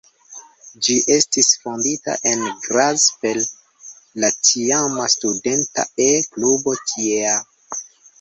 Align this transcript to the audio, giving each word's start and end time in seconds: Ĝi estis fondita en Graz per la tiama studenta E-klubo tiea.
Ĝi 0.85 0.93
estis 1.15 1.49
fondita 1.65 2.15
en 2.31 2.41
Graz 2.67 3.03
per 3.25 3.39
la 4.23 4.31
tiama 4.47 5.05
studenta 5.17 5.85
E-klubo 6.07 6.75
tiea. 6.93 7.37